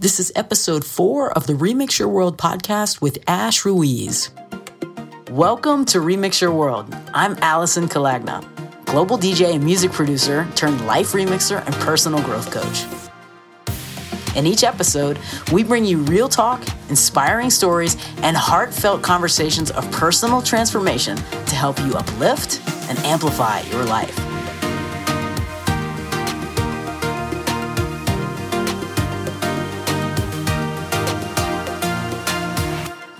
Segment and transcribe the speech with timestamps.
[0.00, 4.30] This is episode four of the Remix Your World podcast with Ash Ruiz.
[5.32, 6.94] Welcome to Remix Your World.
[7.12, 8.46] I'm Allison Kalagna,
[8.84, 12.86] global DJ and music producer turned life remixer and personal growth coach.
[14.36, 15.18] In each episode,
[15.50, 21.76] we bring you real talk, inspiring stories, and heartfelt conversations of personal transformation to help
[21.80, 24.27] you uplift and amplify your life.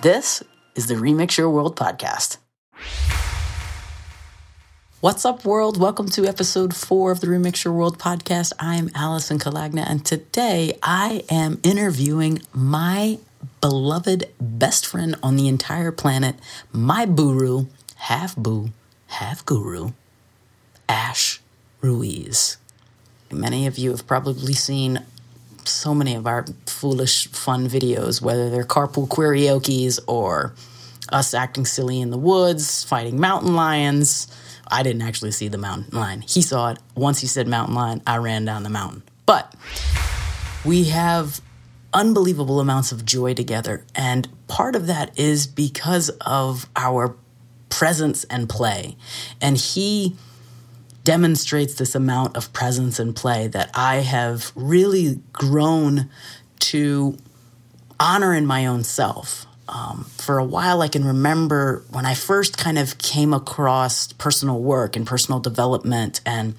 [0.01, 0.45] This
[0.77, 2.37] is the Remix Your World podcast.
[5.01, 5.77] What's up, world?
[5.81, 8.53] Welcome to episode four of the Remix Your World podcast.
[8.61, 13.19] I'm Allison Kalagna, and today I am interviewing my
[13.61, 16.37] beloved best friend on the entire planet,
[16.71, 18.71] my guru, half boo,
[19.09, 19.91] half guru,
[20.89, 21.41] Ash
[21.81, 22.57] Ruiz.
[23.33, 25.05] Many of you have probably seen
[25.69, 30.55] so many of our foolish, fun videos, whether they're carpool karaoke's or
[31.11, 34.29] us acting silly in the woods, fighting mountain lions.
[34.71, 36.23] I didn't actually see the mountain lion.
[36.23, 36.79] He saw it.
[36.95, 39.03] Once he said mountain lion, I ran down the mountain.
[39.25, 39.55] But
[40.65, 41.41] we have
[41.93, 43.85] unbelievable amounts of joy together.
[43.95, 47.17] And part of that is because of our
[47.71, 48.97] presence and play.
[49.41, 50.17] And he
[51.09, 56.11] demonstrates this amount of presence and play that I have really grown
[56.59, 57.17] to
[57.99, 59.47] honor in my own self.
[59.71, 64.61] Um, for a while, I can remember when I first kind of came across personal
[64.61, 66.57] work and personal development and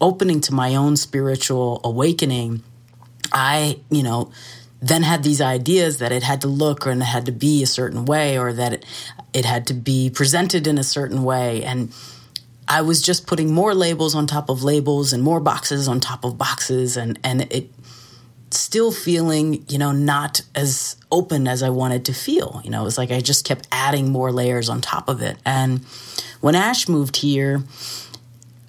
[0.00, 2.62] opening to my own spiritual awakening.
[3.30, 4.32] I, you know,
[4.80, 7.62] then had these ideas that it had to look or and it had to be
[7.62, 8.86] a certain way or that it,
[9.34, 11.62] it had to be presented in a certain way.
[11.62, 11.92] And
[12.68, 16.24] I was just putting more labels on top of labels and more boxes on top
[16.24, 17.70] of boxes and and it
[18.50, 22.60] still feeling, you know, not as open as I wanted to feel.
[22.64, 25.36] You know, it was like I just kept adding more layers on top of it.
[25.44, 25.84] And
[26.40, 27.62] when Ash moved here,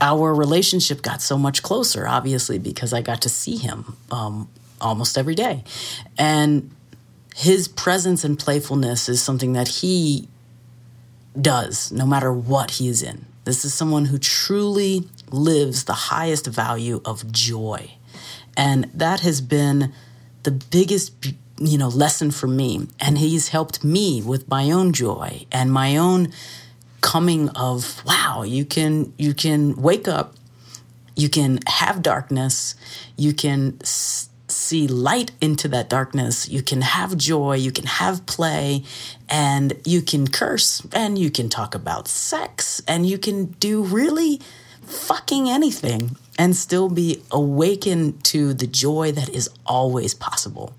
[0.02, 4.50] our relationship got so much closer, obviously, because I got to see him um,
[4.80, 5.64] almost every day.
[6.18, 6.72] And
[7.36, 10.28] his presence and playfulness is something that he
[11.40, 13.26] does no matter what he is in.
[13.48, 17.92] This is someone who truly lives the highest value of joy.
[18.58, 19.94] And that has been
[20.44, 21.14] the biggest
[21.58, 25.96] you know lesson for me and he's helped me with my own joy and my
[25.96, 26.34] own
[27.00, 30.36] coming of wow you can you can wake up
[31.16, 32.76] you can have darkness
[33.16, 33.80] you can
[34.48, 36.48] see light into that darkness.
[36.48, 38.84] You can have joy, you can have play,
[39.28, 44.40] and you can curse, and you can talk about sex, and you can do really
[44.84, 50.74] fucking anything and still be awakened to the joy that is always possible.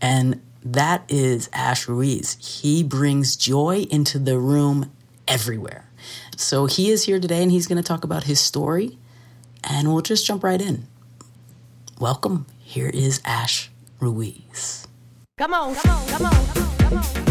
[0.00, 2.36] And that is Ash Ruiz.
[2.40, 4.90] He brings joy into the room
[5.26, 5.86] everywhere.
[6.36, 8.98] So he is here today and he's going to talk about his story,
[9.64, 10.86] and we'll just jump right in.
[11.98, 12.46] Welcome.
[12.70, 14.86] Here is Ash Ruiz.
[15.36, 17.29] Come on, come on, come on, come on, come on.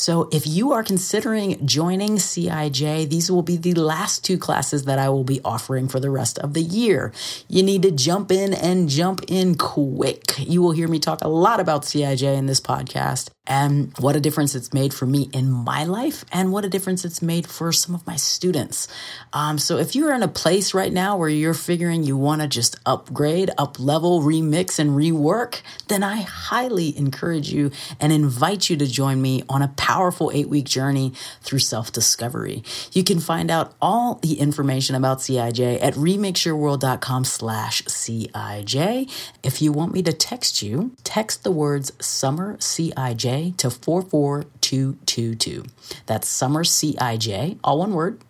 [0.00, 4.98] So, if you are considering joining CIJ, these will be the last two classes that
[4.98, 7.12] I will be offering for the rest of the year.
[7.48, 10.38] You need to jump in and jump in quick.
[10.38, 14.20] You will hear me talk a lot about CIJ in this podcast and what a
[14.20, 17.70] difference it's made for me in my life and what a difference it's made for
[17.70, 18.88] some of my students.
[19.34, 22.48] Um, so, if you're in a place right now where you're figuring you want to
[22.48, 28.78] just upgrade, up level, remix, and rework, then I highly encourage you and invite you
[28.78, 31.12] to join me on a powerful eight week journey
[31.42, 32.62] through self discovery.
[32.92, 39.10] You can find out all the information about CIJ at remixyourworld.com slash CIJ.
[39.42, 45.64] If you want me to text you, text the words summer CIJ to 44222.
[46.06, 48.20] That's summer CIJ, all one word,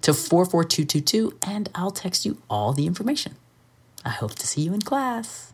[0.00, 3.34] to 44222, and I'll text you all the information.
[4.06, 5.52] I hope to see you in class.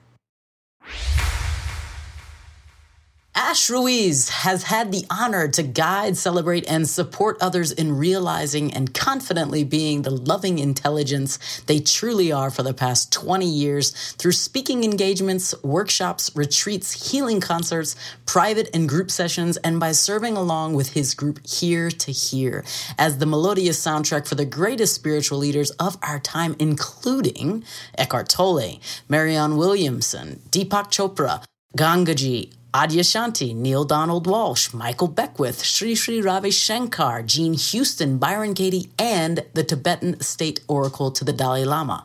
[3.39, 8.95] Ash Ruiz has had the honor to guide, celebrate, and support others in realizing and
[8.95, 14.85] confidently being the loving intelligence they truly are for the past 20 years through speaking
[14.85, 17.95] engagements, workshops, retreats, healing concerts,
[18.25, 22.65] private and group sessions, and by serving along with his group Here to Here.
[22.97, 27.65] As the melodious soundtrack for the greatest spiritual leaders of our time, including
[27.99, 28.81] Eckhart Tolle,
[29.11, 31.45] Marianne Williamson, Deepak Chopra,
[31.77, 38.91] Gangaji, Adyashanti, Neale Donald Walsch, Michael Beckwith, Sri Sri Ravi Shankar, Jean Houston, Byron Katie,
[38.99, 42.05] and the Tibetan state oracle to the Dalai Lama.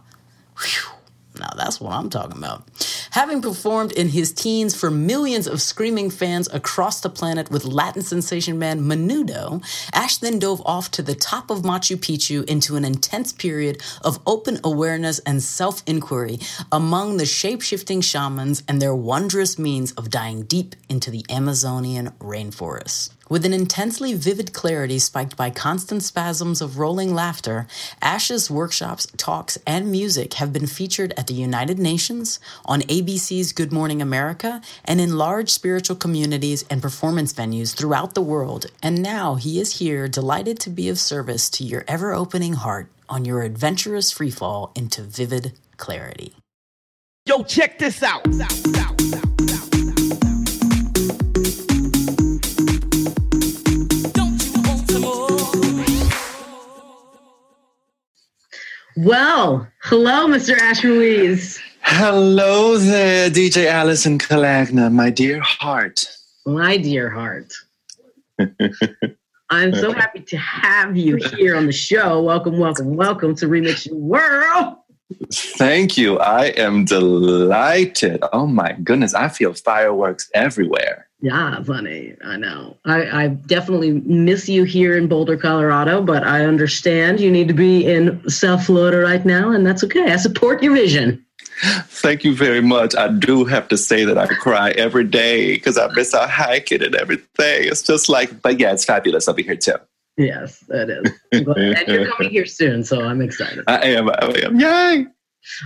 [0.58, 0.92] Whew.
[1.38, 2.64] Now that's what I'm talking about.
[3.12, 8.02] Having performed in his teens for millions of screaming fans across the planet with Latin
[8.02, 9.62] sensation band Menudo,
[9.94, 14.19] Ash then dove off to the top of Machu Picchu into an intense period of
[14.25, 16.40] open awareness and self inquiry
[16.72, 22.12] among the shape shifting shamans and their wondrous means of dying deep into the Amazonian
[22.19, 23.10] rainforests.
[23.31, 27.66] With an intensely vivid clarity spiked by constant spasms of rolling laughter,
[28.01, 33.72] Ash's workshops, talks, and music have been featured at the United Nations, on ABC's Good
[33.72, 38.66] Morning America, and in large spiritual communities and performance venues throughout the world.
[38.83, 42.89] And now he is here, delighted to be of service to your ever opening heart
[43.07, 46.36] on your adventurous freefall into vivid clarity.
[47.25, 48.25] Yo, check this out.
[59.03, 60.56] Well, hello, Mr.
[60.56, 61.59] Ash Ruiz.
[61.81, 66.06] Hello there, DJ Allison Kalagna, my dear heart.
[66.45, 67.51] My dear heart.
[69.50, 72.21] I'm so happy to have you here on the show.
[72.21, 74.75] Welcome, welcome, welcome to Remix Your World.
[75.33, 76.19] Thank you.
[76.19, 78.24] I am delighted.
[78.31, 81.07] Oh my goodness, I feel fireworks everywhere.
[81.22, 82.16] Yeah, funny.
[82.26, 82.78] I know.
[82.86, 87.54] I, I definitely miss you here in Boulder, Colorado, but I understand you need to
[87.54, 90.12] be in South Florida right now, and that's okay.
[90.12, 91.24] I support your vision.
[91.62, 92.96] Thank you very much.
[92.96, 96.82] I do have to say that I cry every day because I miss our hiking
[96.82, 97.68] and everything.
[97.68, 99.28] It's just like, but yeah, it's fabulous.
[99.28, 99.76] I'll be here too.
[100.18, 101.12] Yes, it is.
[101.32, 103.64] and you're coming here soon, so I'm excited.
[103.68, 104.10] I am.
[104.10, 104.60] I am.
[104.60, 105.06] Yay!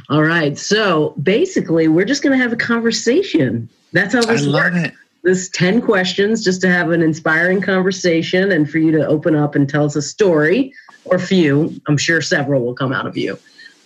[0.10, 0.57] All right.
[0.57, 3.69] So basically, we're just going to have a conversation.
[3.94, 4.90] That's how this I love works.
[4.90, 4.94] it
[5.25, 9.56] this 10 questions just to have an inspiring conversation and for you to open up
[9.56, 10.72] and tell us a story
[11.04, 11.75] or few.
[11.88, 13.38] I'm sure several will come out of you.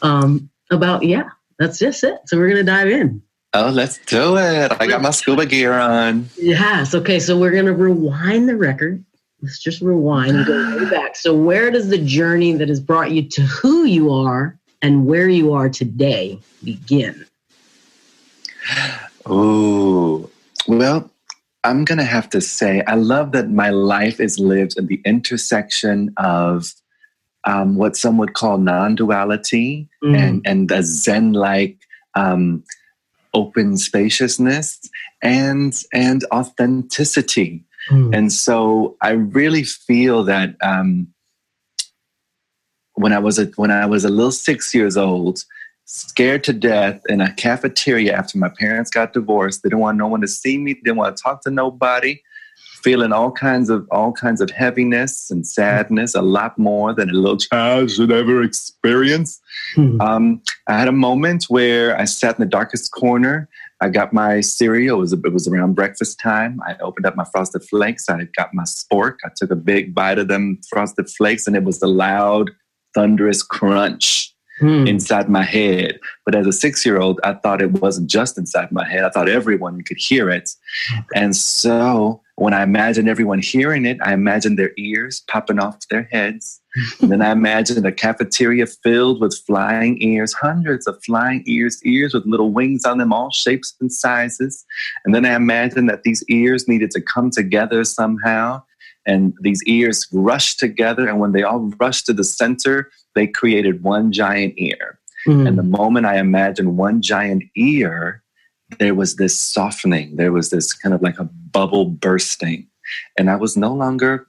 [0.01, 2.19] Um, about yeah that's just it.
[2.25, 3.21] So we're gonna dive in.
[3.53, 4.71] Oh let's do it.
[4.79, 6.29] I got my scuba gear on.
[6.37, 6.93] Yes.
[6.93, 7.19] Okay.
[7.19, 9.03] So we're gonna rewind the record.
[9.41, 11.15] Let's just rewind and go way back.
[11.15, 15.29] So where does the journey that has brought you to who you are and where
[15.29, 17.25] you are today begin?
[19.25, 20.29] Oh
[20.67, 21.09] well
[21.63, 25.01] I'm going to have to say, I love that my life is lived in the
[25.05, 26.73] intersection of
[27.43, 30.17] um, what some would call non duality mm.
[30.17, 31.77] and, and a Zen like
[32.15, 32.63] um,
[33.33, 34.79] open spaciousness
[35.21, 37.65] and, and authenticity.
[37.89, 38.15] Mm.
[38.15, 41.13] And so I really feel that um,
[42.93, 45.43] when I was a, when I was a little six years old,
[45.91, 49.63] scared to death in a cafeteria after my parents got divorced.
[49.63, 52.21] They didn't want no one to see me, didn't want to talk to nobody,
[52.83, 57.13] feeling all kinds of all kinds of heaviness and sadness, a lot more than a
[57.13, 59.41] little child should ever experience.
[59.75, 59.99] Mm-hmm.
[59.99, 63.49] Um, I had a moment where I sat in the darkest corner.
[63.81, 64.97] I got my cereal.
[64.97, 66.59] It was, it was around breakfast time.
[66.67, 68.07] I opened up my frosted flakes.
[68.09, 69.15] I got my spork.
[69.25, 72.51] I took a big bite of them frosted flakes, and it was the loud,
[72.93, 74.87] thunderous crunch hmm.
[74.87, 75.99] inside my head.
[76.25, 79.03] But as a six year old, I thought it wasn't just inside my head.
[79.03, 80.49] I thought everyone could hear it.
[81.15, 86.07] And so when I imagined everyone hearing it, I imagined their ears popping off their
[86.11, 86.61] heads.
[87.01, 92.13] and then I imagined a cafeteria filled with flying ears, hundreds of flying ears, ears
[92.13, 94.65] with little wings on them, all shapes and sizes.
[95.03, 98.63] And then I imagined that these ears needed to come together somehow.
[99.05, 101.07] And these ears rushed together.
[101.07, 104.99] And when they all rushed to the center, they created one giant ear.
[105.27, 105.47] Mm-hmm.
[105.47, 108.23] And the moment I imagined one giant ear,
[108.77, 112.67] there was this softening, there was this kind of like a bubble bursting.
[113.17, 114.27] And I was no longer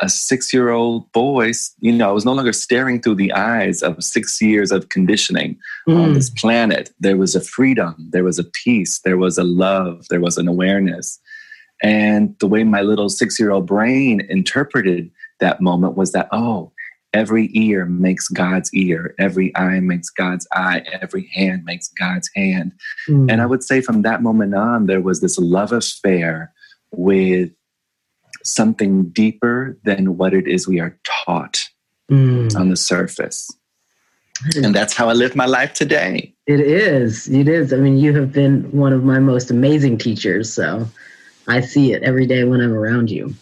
[0.00, 3.82] a six year old boy, you know, I was no longer staring through the eyes
[3.82, 5.58] of six years of conditioning
[5.88, 6.00] mm.
[6.00, 6.90] on this planet.
[7.00, 10.46] There was a freedom, there was a peace, there was a love, there was an
[10.46, 11.18] awareness.
[11.82, 16.72] And the way my little six year old brain interpreted that moment was that, oh,
[17.14, 19.14] Every ear makes God's ear.
[19.18, 20.84] Every eye makes God's eye.
[21.00, 22.72] Every hand makes God's hand.
[23.08, 23.32] Mm.
[23.32, 26.52] And I would say from that moment on, there was this love affair
[26.92, 27.50] with
[28.44, 31.64] something deeper than what it is we are taught
[32.10, 32.54] mm.
[32.54, 33.50] on the surface.
[34.56, 36.34] And that's how I live my life today.
[36.46, 37.26] It is.
[37.28, 37.72] It is.
[37.72, 40.52] I mean, you have been one of my most amazing teachers.
[40.52, 40.86] So
[41.48, 43.34] I see it every day when I'm around you.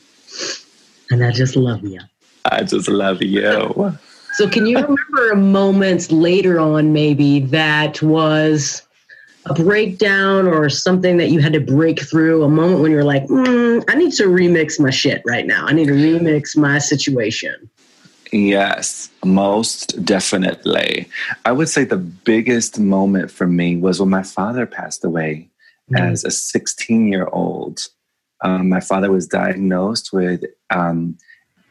[1.11, 2.01] And I just love you.
[2.45, 3.97] I just love you.
[4.35, 8.83] So, can you remember a moment later on, maybe that was
[9.47, 12.45] a breakdown or something that you had to break through?
[12.45, 15.67] A moment when you're like, mm, I need to remix my shit right now.
[15.67, 17.69] I need to remix my situation.
[18.33, 21.09] Yes, most definitely.
[21.45, 25.49] I would say the biggest moment for me was when my father passed away
[25.91, 26.01] mm.
[26.01, 27.89] as a 16 year old.
[28.47, 31.19] Um, my father was diagnosed with um,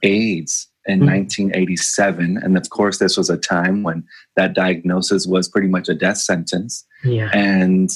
[0.04, 1.08] AIDS in mm.
[1.08, 2.38] 1987.
[2.38, 4.04] And of course, this was a time when
[4.36, 6.86] that diagnosis was pretty much a death sentence.
[7.06, 7.30] Yeah.
[7.34, 7.90] And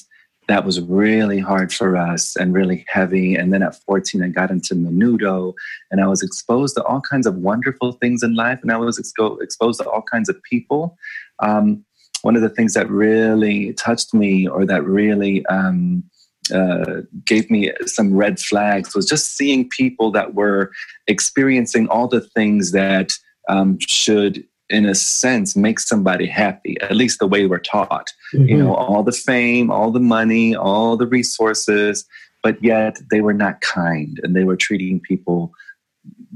[0.48, 3.36] that was really hard for us and really heavy.
[3.36, 5.54] And then at 14, I got into Menudo
[5.92, 8.60] and I was exposed to all kinds of wonderful things in life.
[8.62, 10.98] And I was expo- exposed to all kinds of people.
[11.40, 11.84] Um,
[12.22, 16.09] one of the things that really touched me or that really um,
[16.52, 20.72] uh, gave me some red flags was just seeing people that were
[21.08, 23.14] experiencing all the things that
[23.48, 28.48] um, should in a sense make somebody happy at least the way we're taught mm-hmm.
[28.48, 32.06] you know all the fame all the money all the resources
[32.44, 35.52] but yet they were not kind and they were treating people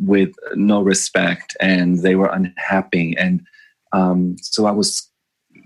[0.02, 3.46] with no respect and they were unhappy and
[3.92, 5.10] um, so i was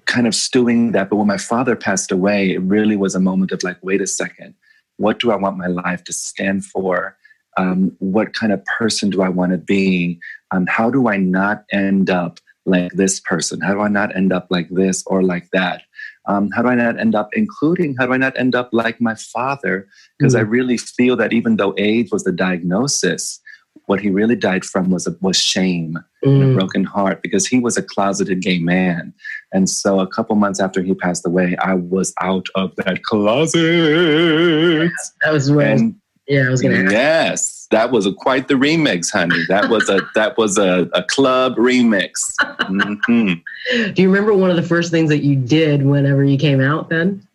[0.07, 3.51] kind of stewing that but when my father passed away it really was a moment
[3.51, 4.53] of like wait a second
[4.97, 7.15] what do i want my life to stand for
[7.57, 10.19] um, what kind of person do i want to be
[10.51, 13.61] um, how do i not end up like this person?
[13.61, 15.83] How do I not end up like this or like that?
[16.25, 18.99] Um, how do I not end up, including, how do I not end up like
[18.99, 19.87] my father?
[20.19, 20.39] Because mm.
[20.39, 23.39] I really feel that even though AIDS was the diagnosis,
[23.87, 26.29] what he really died from was a, was shame mm.
[26.29, 26.59] and a mm.
[26.59, 29.13] broken heart because he was a closeted gay man.
[29.51, 34.91] And so a couple months after he passed away, I was out of that closet.
[35.23, 35.99] That was when.
[36.27, 36.91] Yeah, I was gonna.
[36.91, 39.39] Yes, that was a, quite the remix, honey.
[39.47, 42.33] That was a that was a, a club remix.
[42.67, 43.93] Mm-hmm.
[43.93, 46.89] Do you remember one of the first things that you did whenever you came out?
[46.89, 47.25] Then.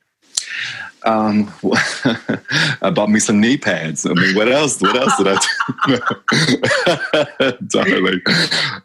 [1.05, 1.53] Um,
[2.83, 4.07] I bought me some knee pads.
[4.07, 4.81] I mean, what else?
[4.81, 5.39] What else did I
[7.41, 7.57] do?
[7.67, 8.23] Darling.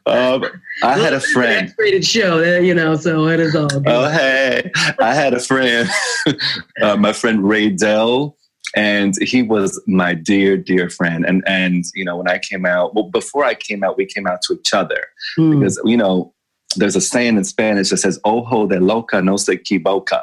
[0.06, 0.46] Um,
[0.84, 1.74] I had a friend.
[1.78, 3.68] Rated show, eh, you know, so it is all.
[3.68, 3.84] Good.
[3.88, 5.90] Oh, hey, I had a friend,
[6.82, 8.36] uh, my friend Ray Dell
[8.76, 12.94] and he was my dear dear friend and and you know when i came out
[12.94, 15.08] well before i came out we came out to each other
[15.38, 15.58] mm.
[15.58, 16.34] because you know
[16.76, 20.22] there's a saying in spanish that says ojo de loca no se equivoca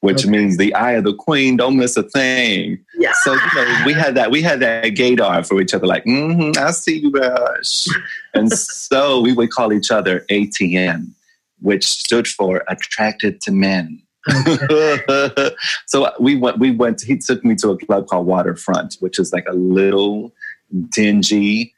[0.00, 0.30] which okay.
[0.30, 3.12] means the eye of the queen don't miss a thing yeah.
[3.22, 6.52] so you know we had that we had that gaydar for each other like mm-hmm,
[6.62, 7.86] i see you Rush.
[8.34, 11.10] and so we would call each other atm
[11.60, 15.50] which stood for attracted to men Okay.
[15.86, 16.58] so we went.
[16.58, 17.00] We went.
[17.00, 20.32] He took me to a club called Waterfront, which is like a little
[20.90, 21.74] dingy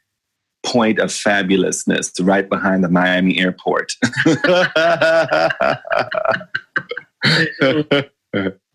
[0.63, 3.93] point of fabulousness right behind the Miami airport.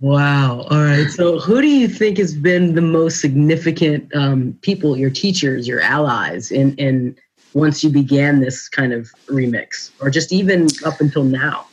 [0.00, 0.66] wow.
[0.70, 1.08] All right.
[1.10, 5.80] So, who do you think has been the most significant um, people, your teachers, your
[5.80, 7.16] allies, in in
[7.54, 11.66] once you began this kind of remix, or just even up until now?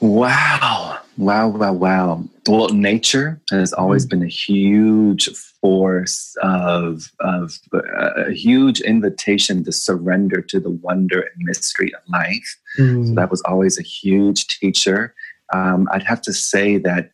[0.00, 0.98] Wow.
[1.16, 2.24] Wow, wow, wow.
[2.48, 4.10] Well, nature has always mm.
[4.10, 5.28] been a huge
[5.60, 7.80] force of, of uh,
[8.16, 12.56] a huge invitation to surrender to the wonder and mystery of life.
[12.78, 13.08] Mm.
[13.08, 15.14] So that was always a huge teacher.
[15.52, 17.10] Um, I'd have to say that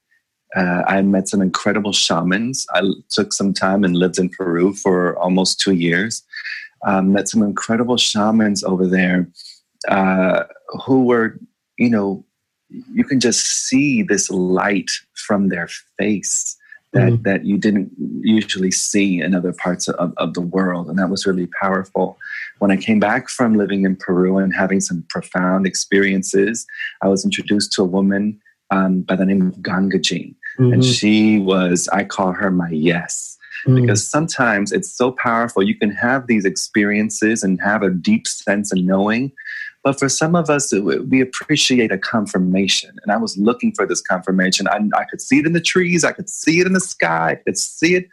[0.56, 2.66] uh, I met some incredible shamans.
[2.72, 6.22] I took some time and lived in Peru for almost two years.
[6.86, 9.28] Um, met some incredible shamans over there
[9.88, 10.44] uh,
[10.86, 11.38] who were,
[11.76, 12.24] you know,
[12.92, 15.68] you can just see this light from their
[15.98, 16.56] face
[16.92, 17.22] that mm-hmm.
[17.22, 17.90] that you didn't
[18.20, 22.18] usually see in other parts of, of the world and that was really powerful
[22.58, 26.66] when i came back from living in peru and having some profound experiences
[27.02, 28.40] i was introduced to a woman
[28.70, 30.72] um, by the name of gangaji mm-hmm.
[30.72, 33.80] and she was i call her my yes mm.
[33.80, 38.72] because sometimes it's so powerful you can have these experiences and have a deep sense
[38.72, 39.32] of knowing
[39.88, 42.94] but for some of us, we appreciate a confirmation.
[43.02, 44.68] And I was looking for this confirmation.
[44.68, 47.30] I, I could see it in the trees, I could see it in the sky,
[47.30, 48.06] I could see it.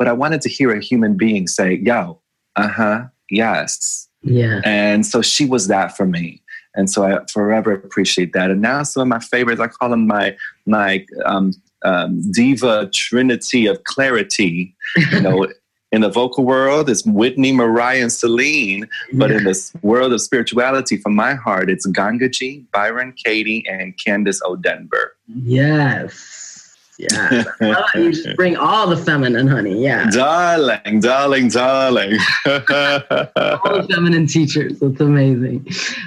[0.00, 2.20] But I wanted to hear a human being say, yo,
[2.56, 4.08] uh huh, yes.
[4.22, 4.62] Yeah.
[4.64, 6.42] And so she was that for me.
[6.74, 8.50] And so I forever appreciate that.
[8.50, 10.36] And now some of my favorites, I call them my
[10.66, 11.52] my um,
[11.84, 14.74] um, diva trinity of clarity.
[15.12, 15.46] You know,
[15.92, 18.88] in the vocal world, it's Whitney, Mariah, and Celine.
[19.12, 19.38] But yeah.
[19.38, 25.10] in this world of spirituality, from my heart, it's Gangaji, Byron Katie, and Candice O'Denver.
[25.28, 26.76] Yes.
[26.98, 27.44] Yeah.
[27.94, 29.82] you just bring all the feminine, honey.
[29.82, 30.08] Yeah.
[30.10, 32.18] Darling, darling, darling.
[32.46, 34.78] all the feminine teachers.
[34.78, 35.66] That's amazing.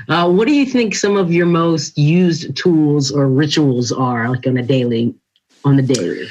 [0.09, 4.47] Uh, what do you think some of your most used tools or rituals are, like
[4.47, 5.13] on a daily,
[5.63, 6.27] on the daily?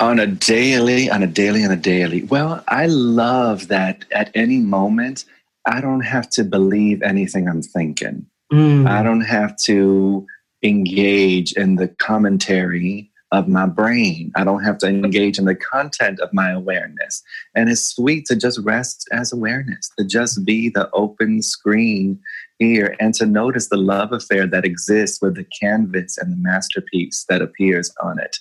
[0.00, 2.22] On a daily, on a daily, on a daily.
[2.24, 5.24] Well, I love that at any moment
[5.66, 8.26] I don't have to believe anything I'm thinking.
[8.52, 8.88] Mm.
[8.88, 10.26] I don't have to
[10.62, 14.32] engage in the commentary of my brain.
[14.36, 17.22] I don't have to engage in the content of my awareness.
[17.54, 22.18] And it's sweet to just rest as awareness, to just be the open screen
[22.58, 27.26] here and to notice the love affair that exists with the canvas and the masterpiece
[27.28, 28.38] that appears on it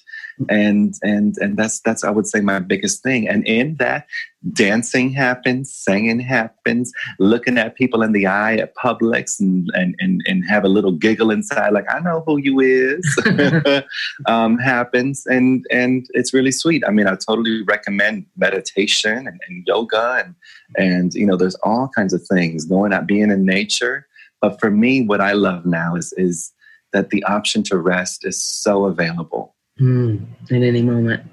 [0.49, 3.27] and and and that's that's i would say my biggest thing.
[3.27, 4.07] And in that
[4.53, 10.21] dancing happens singing happens looking at people in the eye at publix and and and,
[10.27, 13.03] and have a little giggle inside like i know who you is
[14.27, 15.25] um, happens.
[15.25, 16.83] And and it's really sweet.
[16.87, 20.35] I mean i totally recommend meditation and, and yoga and
[20.77, 24.07] and you know there's all kinds of things going out being in nature.
[24.39, 26.53] But for me what i love now is is
[26.93, 30.25] that the option to rest is so available Mm.
[30.49, 31.23] In any moment.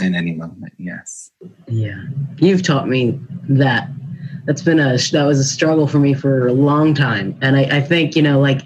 [0.00, 1.30] in any moment yes
[1.66, 2.02] Yeah.
[2.38, 3.88] You've taught me that.
[4.44, 7.38] That's been a that was a struggle for me for a long time.
[7.42, 8.62] And I, I think, you know, like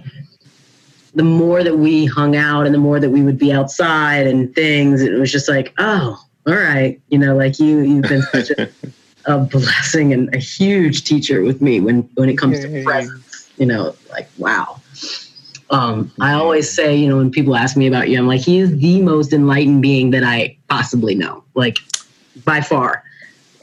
[1.15, 4.55] the more that we hung out and the more that we would be outside and
[4.55, 7.01] things, it was just like, oh, all right.
[7.09, 8.71] You know, like you you've been such a,
[9.27, 13.51] a blessing and a huge teacher with me when when it comes to presence.
[13.59, 14.76] You know, like wow.
[15.71, 18.59] Um, I always say, you know, when people ask me about you, I'm like, he
[18.59, 21.79] is the most enlightened being that I possibly know, like
[22.45, 23.03] by far.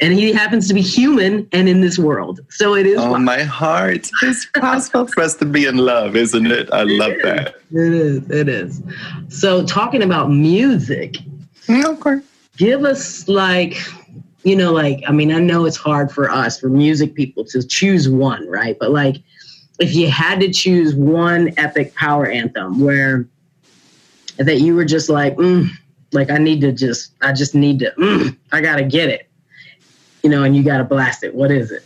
[0.02, 2.42] And he happens to be human and in this world.
[2.50, 2.98] So it is.
[3.00, 7.14] oh my heart it's possible for us to be in love isn't it i love
[7.24, 8.30] that It is.
[8.30, 8.82] It is.
[9.30, 11.16] So talking about music,
[11.70, 12.20] okay
[12.58, 13.78] give us like,
[14.44, 17.66] you know, like, I mean, I know it's hard for us, for music people to
[17.66, 18.78] choose one, right?
[18.80, 19.18] But like,
[19.80, 23.26] if you had to choose one epic power anthem where
[24.38, 25.68] that you were just like, mm,
[26.12, 29.30] like, I need to just, I just need to, mm, I got to get it,
[30.22, 31.34] you know, and you got to blast it.
[31.34, 31.84] What is it?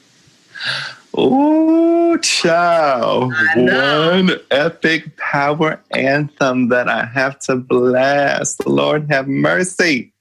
[1.14, 3.34] Oh, child.
[3.56, 8.66] One epic power anthem that I have to blast.
[8.68, 10.14] Lord have mercy.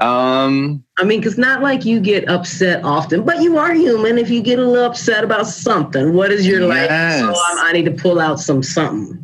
[0.00, 4.18] Um, I mean, because not like you get upset often, but you are human.
[4.18, 6.90] If you get a little upset about something, what is your like?
[6.90, 7.22] Yes.
[7.24, 9.18] Oh, I'm- I need to pull out some something.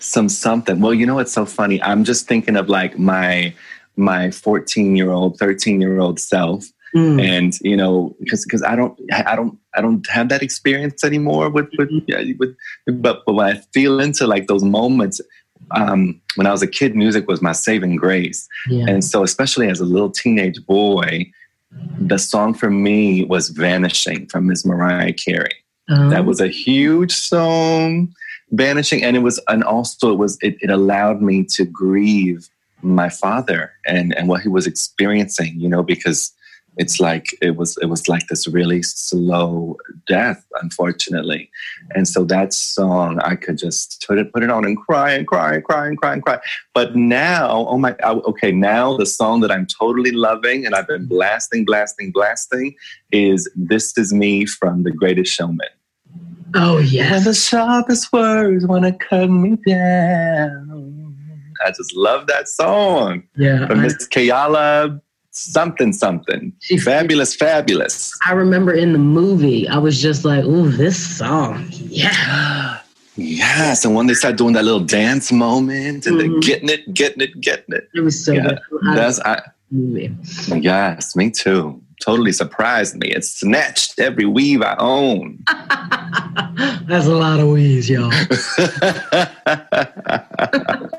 [0.00, 0.80] some something.
[0.80, 1.82] Well, you know what's so funny?
[1.82, 3.52] I'm just thinking of like my
[3.96, 6.64] my 14 year old, 13 year old self.
[6.94, 7.20] Mm.
[7.20, 11.50] And you know, because because I don't I don't I don't have that experience anymore
[11.50, 15.20] with with, yeah, with but but when I feel into like those moments,
[15.70, 18.48] um, when I was a kid, music was my saving grace.
[18.68, 18.86] Yeah.
[18.88, 21.30] And so, especially as a little teenage boy,
[22.00, 25.56] the song for me was Vanishing from Miss Mariah Carey.
[25.88, 28.14] Um, That was a huge song,
[28.50, 29.02] Vanishing.
[29.04, 32.48] And it was, and also it was, it, it allowed me to grieve
[32.82, 36.32] my father and, and what he was experiencing, you know, because
[36.78, 41.50] it's like, it was, it was like this really slow death, unfortunately.
[41.90, 45.26] And so that song, I could just put it, put it on and cry and
[45.26, 46.38] cry and cry and cry and cry.
[46.74, 51.06] But now, oh my, okay, now the song that I'm totally loving and I've been
[51.06, 52.76] blasting, blasting, blasting
[53.10, 55.66] is This Is Me from The Greatest Showman.
[56.54, 61.16] oh When the sharpest words want to cut me down.
[61.66, 63.24] I just love that song.
[63.34, 63.66] Yeah.
[63.66, 65.00] From Miss Keala
[65.38, 66.52] something something.
[66.60, 68.12] She- Fabulous, fabulous.
[68.26, 72.80] I remember in the movie, I was just like, "Ooh, this song, yeah."
[73.20, 76.40] Yes, and when they start doing that little dance moment and they're Mhm.
[76.40, 77.88] getting it, getting it, getting it.
[77.92, 78.58] It was so Yeah, good.
[78.86, 79.40] I That's I
[79.72, 80.14] movie.
[80.60, 81.82] yes, me too.
[82.00, 83.08] Totally surprised me.
[83.08, 85.42] It snatched every weave I own.
[86.86, 88.12] That's a lot of weaves, y'all.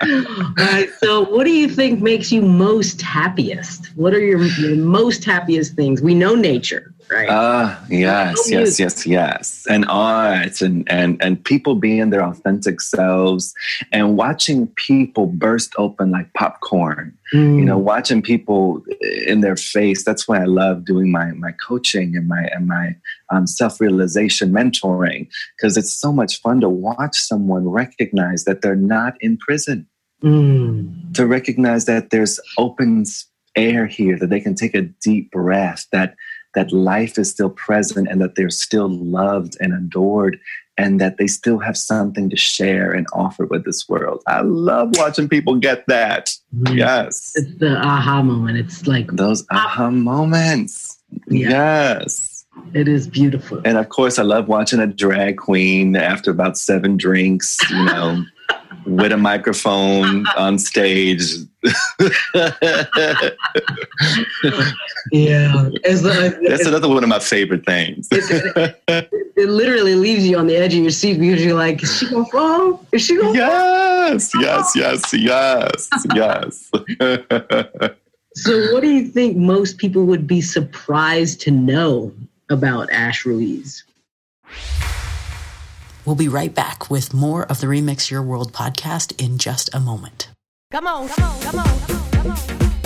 [0.09, 0.89] All right.
[0.99, 3.95] So, what do you think makes you most happiest?
[3.95, 6.01] What are your, your most happiest things?
[6.01, 7.29] We know nature, right?
[7.29, 8.79] Ah, yes, yes, music.
[8.79, 9.67] yes, yes.
[9.69, 13.53] And art and, and and people being their authentic selves
[13.93, 17.17] and watching people burst open like popcorn.
[17.33, 17.59] Mm.
[17.59, 18.83] You know, watching people
[19.25, 20.03] in their face.
[20.03, 22.95] That's why I love doing my my coaching and my and my
[23.29, 28.75] um, self realization mentoring because it's so much fun to watch someone recognize that they're
[28.75, 29.87] not in prison
[30.23, 31.13] Mm.
[31.13, 33.05] to recognize that there's open
[33.55, 36.15] air here that they can take a deep breath that
[36.55, 40.37] that life is still present and that they're still loved and adored
[40.77, 44.89] and that they still have something to share and offer with this world i love
[44.97, 46.75] watching people get that Mm.
[46.77, 48.57] yes It's the aha moment.
[48.57, 51.49] It's like those aha moments Yeah.
[51.49, 53.61] yes it is beautiful.
[53.63, 58.25] and of course i love watching a drag queen after about seven drinks you know
[58.85, 61.23] with a microphone on stage.
[65.11, 68.07] Yeah, it's, That's another one of my favorite things.
[68.11, 72.09] it literally leaves you on the edge of your seat because you're like, is she
[72.09, 72.85] gonna fall?
[72.91, 73.33] Is she gonna?
[73.33, 76.71] yes, yes, yes, yes, yes.
[78.35, 82.13] So, what do you think most people would be surprised to know
[82.49, 83.83] about Ash Ruiz?
[86.05, 89.79] We'll be right back with more of the Remix Your World podcast in just a
[89.79, 90.29] moment.
[90.71, 92.78] Come on, come on, come on, come on, come on.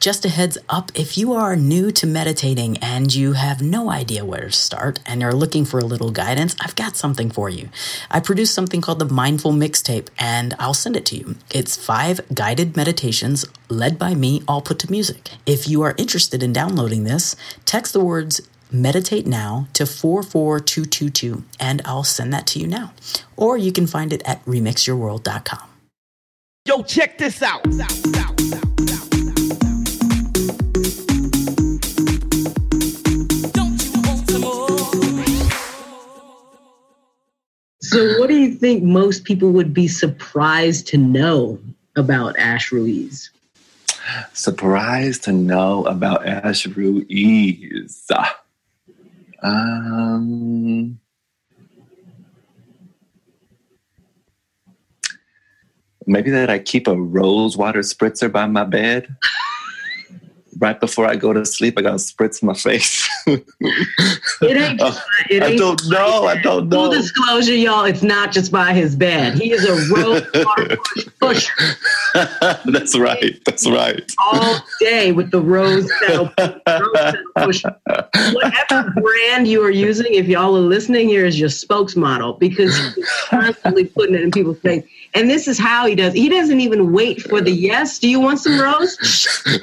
[0.00, 4.24] Just a heads up if you are new to meditating and you have no idea
[4.24, 7.68] where to start and you're looking for a little guidance, I've got something for you.
[8.08, 11.34] I produced something called the Mindful Mixtape and I'll send it to you.
[11.50, 15.30] It's five guided meditations led by me, all put to music.
[15.46, 17.34] If you are interested in downloading this,
[17.64, 22.92] text the words meditate now to 44222 and I'll send that to you now.
[23.36, 25.68] Or you can find it at remixyourworld.com.
[26.66, 27.64] Yo, check this out.
[37.88, 41.58] So, what do you think most people would be surprised to know
[41.96, 43.30] about Ash Ruiz?
[44.34, 48.06] Surprised to know about Ash Ruiz.
[49.42, 51.00] Um,
[56.06, 59.16] maybe that I keep a rose water spritzer by my bed.
[60.58, 63.08] right before I go to sleep, I gotta spritz my face.
[63.26, 63.44] It
[64.42, 64.80] ain't.
[64.90, 66.24] Oh, it I ain't don't know.
[66.26, 66.84] I don't know.
[66.84, 69.34] Full disclosure, y'all, it's not just by his bed.
[69.34, 70.26] He is a road
[70.92, 71.76] push pusher
[72.14, 73.38] That's right.
[73.44, 74.10] That's right.
[74.18, 77.64] all day with the rose pedal, rose pedal push.
[78.32, 83.08] Whatever brand you are using, if y'all are listening, here is your spokesmodel because he's
[83.26, 84.84] constantly putting it in people's face.
[85.14, 86.12] And this is how he does.
[86.12, 87.98] He doesn't even wait for the yes.
[87.98, 88.98] Do you want some rose?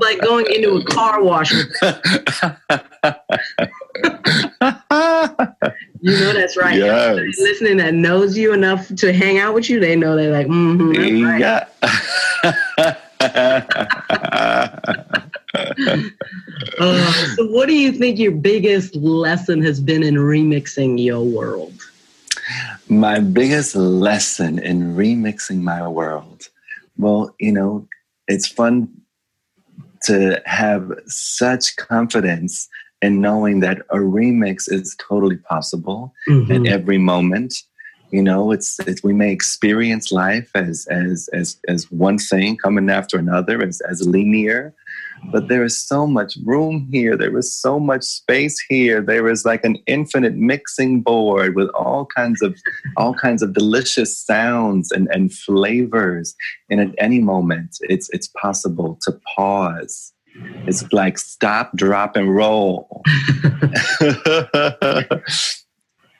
[0.00, 1.52] like going into a car wash.
[6.04, 6.76] You know that's right.
[6.76, 7.16] Yes.
[7.38, 11.24] Listening that knows you enough to hang out with you, they know they're like, mm-hmm,
[11.24, 11.40] right.
[11.40, 11.68] Yeah.
[16.78, 21.72] Uh, so, what do you think your biggest lesson has been in remixing your world?
[22.98, 26.48] My biggest lesson in remixing my world.
[26.96, 27.88] Well, you know,
[28.28, 28.88] it's fun
[30.04, 32.68] to have such confidence
[33.00, 36.52] in knowing that a remix is totally possible Mm-hmm.
[36.52, 37.62] at every moment.
[38.10, 42.90] You know, it's, it's we may experience life as as as as one thing coming
[42.90, 44.74] after another, as as linear,
[45.30, 47.16] but there is so much room here.
[47.16, 49.00] There is so much space here.
[49.00, 52.58] There is like an infinite mixing board with all kinds of
[52.96, 56.34] all kinds of delicious sounds and, and flavors.
[56.70, 60.12] And at any moment, it's it's possible to pause.
[60.66, 63.02] It's like stop, drop, and roll.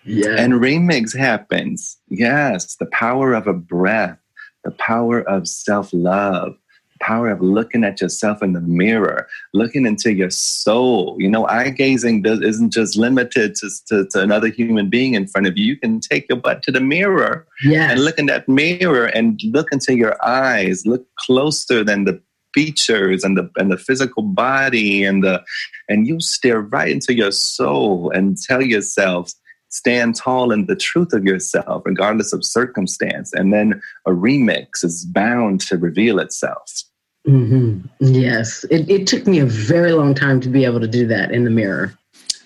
[0.04, 0.34] Yeah.
[0.38, 1.96] and remix happens.
[2.08, 4.18] Yes, the power of a breath,
[4.64, 6.56] the power of self love,
[7.02, 11.16] power of looking at yourself in the mirror, looking into your soul.
[11.18, 15.26] You know, eye gazing does, isn't just limited to, to, to another human being in
[15.26, 15.64] front of you.
[15.64, 17.90] You can take your butt to the mirror yes.
[17.90, 22.22] and look in that mirror and look into your eyes, look closer than the
[22.54, 25.42] features and the and the physical body and the
[25.88, 29.32] and you stare right into your soul and tell yourself
[29.70, 35.06] stand tall in the truth of yourself regardless of circumstance and then a remix is
[35.06, 36.82] bound to reveal itself
[37.26, 38.64] hmm Yes.
[38.70, 41.44] It, it took me a very long time to be able to do that in
[41.44, 41.94] the mirror.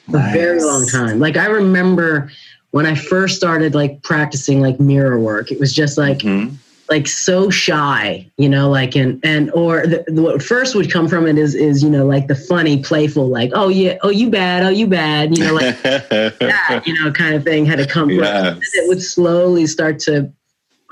[0.08, 1.18] A very long time.
[1.18, 2.30] Like I remember
[2.70, 6.52] when I first started like practicing like mirror work, it was just like Mhm.
[6.88, 11.08] like so shy, you know, like and and or the, the, what first would come
[11.08, 14.30] from it is is you know like the funny, playful, like oh yeah, oh you
[14.30, 17.86] bad, oh you bad, you know, like that, you know, kind of thing had to
[17.86, 18.18] come from.
[18.18, 18.54] Yes.
[18.54, 20.30] And it would slowly start to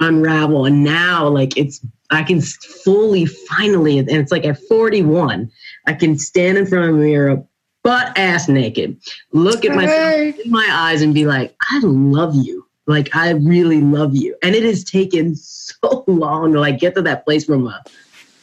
[0.00, 1.80] unravel, and now like it's
[2.14, 5.50] I can fully finally, and it's like at 41,
[5.86, 7.42] I can stand in front of a mirror,
[7.82, 8.96] butt ass naked,
[9.32, 12.66] look at myself in my eyes, and be like, I love you.
[12.86, 17.02] Like I really love you, and it has taken so long to like get to
[17.02, 17.82] that place from a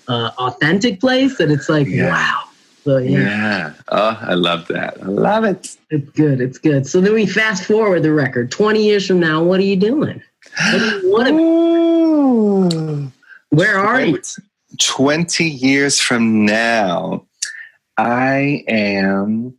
[0.08, 2.10] uh, authentic place that it's like, Yeah.
[2.10, 2.44] wow.
[2.84, 6.40] So yeah, yeah oh i love that i love it it's good.
[6.40, 6.88] It's good.
[6.88, 8.50] So then we fast forward the record.
[8.50, 10.24] 20 years from now, what are you doing?
[10.58, 13.12] What do you want to, Ooh.
[13.52, 14.20] Where are you?
[14.80, 17.28] 20 years from now,
[17.98, 19.58] I am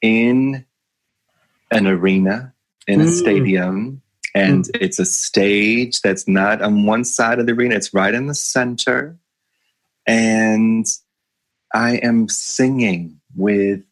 [0.00, 0.64] in
[1.70, 2.54] an arena,
[2.86, 3.10] in a Mm.
[3.10, 4.02] stadium,
[4.34, 8.26] and it's a stage that's not on one side of the arena, it's right in
[8.26, 9.18] the center.
[10.06, 10.86] And
[11.74, 13.82] I am singing with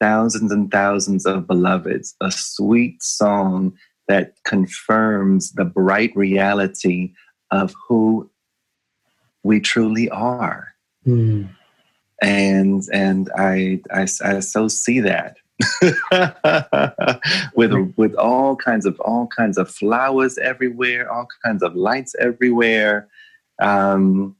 [0.00, 3.72] thousands and thousands of beloveds a sweet song
[4.08, 7.14] that confirms the bright reality
[7.50, 8.30] of who
[9.42, 10.72] we truly are
[11.06, 11.48] Mm.
[12.22, 15.36] and and I, I I so see that
[17.56, 23.08] with with all kinds of all kinds of flowers everywhere, all kinds of lights everywhere,
[23.60, 24.36] um,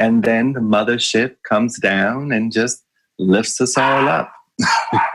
[0.00, 2.82] and then the mothership comes down and just
[3.20, 4.32] lifts us all up.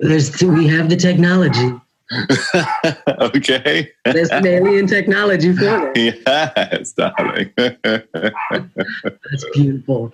[0.00, 1.72] There's we have the technology.
[3.20, 3.90] okay.
[4.04, 5.96] There's some alien technology for that.
[5.96, 7.52] yes, darling.
[7.56, 10.12] That's beautiful.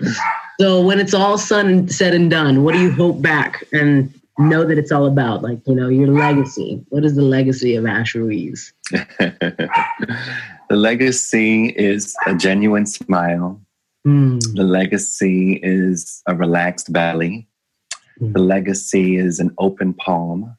[0.60, 4.64] So when it's all sun said and done, what do you hope back and know
[4.64, 5.42] that it's all about?
[5.42, 6.82] Like, you know, your legacy.
[6.88, 8.72] What is the legacy of Ash Ruiz?
[8.90, 9.70] the
[10.70, 13.60] legacy is a genuine smile.
[14.06, 14.40] Mm.
[14.54, 17.46] The legacy is a relaxed belly.
[18.20, 20.56] The legacy is an open palm.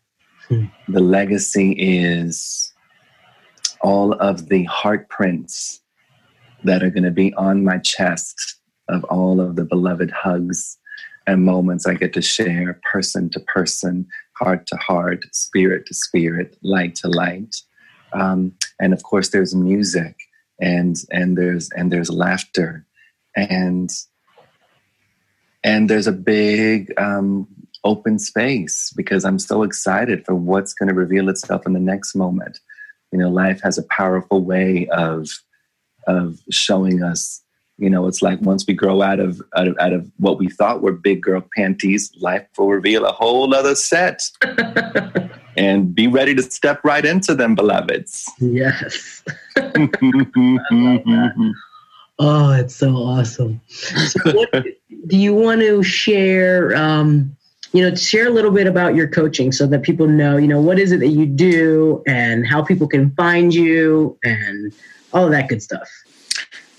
[0.50, 2.74] The legacy is
[3.82, 5.82] all of the heart prints
[6.64, 8.56] that are going to be on my chest
[8.90, 10.78] of all of the beloved hugs
[11.28, 16.58] and moments I get to share person to person, heart to heart, spirit to spirit,
[16.62, 17.56] light to light.
[18.12, 20.16] Um, and of course, there's music
[20.60, 22.86] and and there's and there's laughter
[23.36, 23.90] and
[25.64, 27.48] and there's a big um,
[27.84, 32.16] open space because I'm so excited for what's going to reveal itself in the next
[32.16, 32.60] moment.
[33.12, 35.30] You know, life has a powerful way of
[36.08, 37.42] of showing us.
[37.78, 40.50] You know, it's like once we grow out of out of, out of what we
[40.50, 44.30] thought were big girl panties, life will reveal a whole other set.
[45.58, 48.32] and be ready to step right into them, beloveds.
[48.40, 49.24] Yes.
[52.20, 53.60] Oh, it's so awesome.
[53.68, 54.52] So what
[55.08, 56.76] do you want to share?
[56.76, 57.36] Um,
[57.74, 60.62] you know, share a little bit about your coaching so that people know, you know,
[60.62, 64.74] what is it that you do and how people can find you and
[65.12, 65.90] all of that good stuff.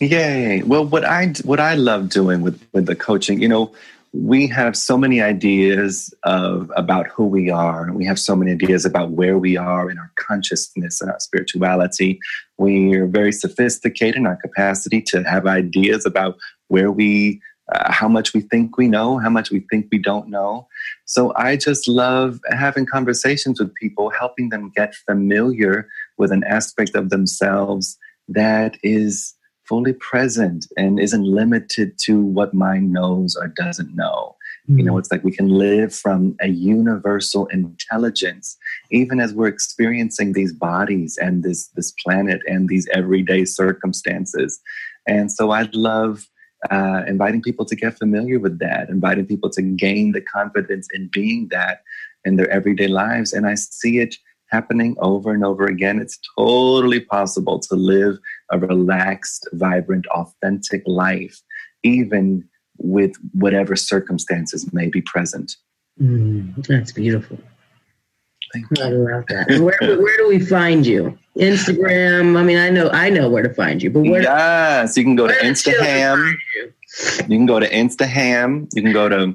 [0.00, 0.62] Yay!
[0.62, 3.72] Well, what I what I love doing with with the coaching, you know,
[4.12, 8.52] we have so many ideas of about who we are, and we have so many
[8.52, 12.20] ideas about where we are in our consciousness and our spirituality.
[12.59, 16.37] We are very sophisticated in our capacity to have ideas about
[16.68, 17.40] where we,
[17.72, 20.66] uh, how much we think we know, how much we think we don't know.
[21.07, 26.94] So I just love having conversations with people, helping them get familiar with an aspect
[26.94, 27.98] of themselves
[28.29, 34.37] that is fully present and isn't limited to what mind knows or doesn't know.
[34.66, 38.57] You know, it's like we can live from a universal intelligence,
[38.90, 44.61] even as we're experiencing these bodies and this this planet and these everyday circumstances.
[45.07, 46.31] And so I'd love
[46.70, 51.09] uh, inviting people to get familiar with that, inviting people to gain the confidence in
[51.09, 51.83] being that
[52.24, 53.33] in their everyday lives.
[53.33, 54.16] And I see it
[54.48, 55.98] happening over and over again.
[55.98, 58.18] It's totally possible to live
[58.50, 61.40] a relaxed, vibrant, authentic life,
[61.83, 62.48] even
[62.79, 65.57] with whatever circumstances may be present.
[66.00, 67.38] Mm, that's beautiful.
[68.55, 69.51] Thank I love that.
[69.61, 71.19] Where, where do we find you?
[71.37, 72.38] Instagram.
[72.38, 74.23] I mean, I know I know where to find you, but where?
[74.23, 76.35] Yes, you can go to where do children Instaham.
[76.55, 76.73] you?
[77.23, 78.69] You can go to Instaham.
[78.73, 79.35] You can go to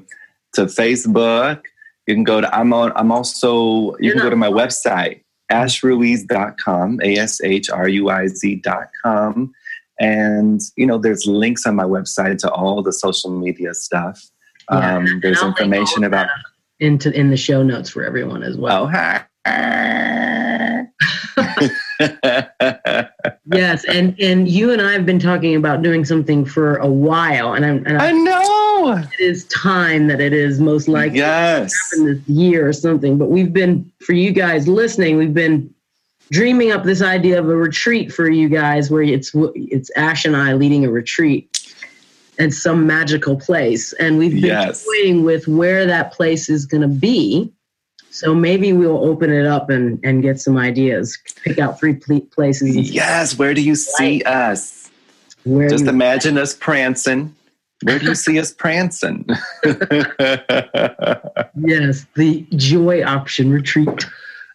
[0.54, 1.60] to Facebook.
[2.06, 5.20] You can go to I'm on I'm also you You're can go to my website,
[5.52, 9.52] ashruiz.com, A-S-H-R-U-I-Z.com.
[10.00, 14.30] And you know, there's links on my website to all the social media stuff.
[14.70, 16.49] Yeah, um, there's I'll link all information about that
[16.80, 18.84] into in the show notes for everyone as well.
[18.84, 19.24] oh hi.
[23.52, 27.52] Yes, and and you and I have been talking about doing something for a while,
[27.54, 28.96] and I'm and I I, know.
[29.12, 31.74] it is time that it is most likely Yes.
[31.96, 33.18] in this year or something.
[33.18, 35.72] But we've been for you guys listening, we've been
[36.30, 40.36] dreaming up this idea of a retreat for you guys, where it's it's Ash and
[40.36, 41.59] I leading a retreat
[42.40, 44.84] in some magical place, and we've been Yes.
[44.84, 47.52] toying with where that place is going to be.
[48.10, 51.16] So maybe we'll open it up and, and get some ideas.
[51.44, 52.90] Pick out three pl- places.
[52.90, 53.38] Yes.
[53.38, 54.90] Where do you see us?
[55.44, 57.34] Where Just imagine us prancing.
[57.82, 59.24] Where do you see us prancing?
[61.56, 64.04] yes, the joy option retreat.